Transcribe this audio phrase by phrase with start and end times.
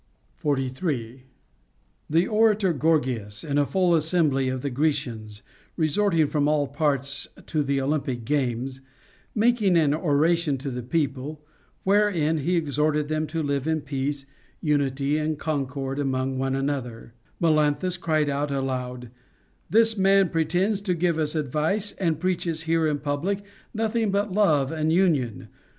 [0.37, 1.25] 43.
[2.09, 5.43] The orator Gorgias, in a full assembly of the Gre cians,
[5.77, 8.81] resorting from all parts to the Olympic games,
[9.35, 11.45] mak ing an oration to the people,
[11.83, 14.25] wherein he exhorted them to live in peace,
[14.59, 19.11] unity, and concord among one another, Melan thus cried out aloud:
[19.69, 24.71] This man pretends to give us advice, and preaches here in public nothing but love
[24.71, 25.57] and union, CONJUGAL PRECEPTS.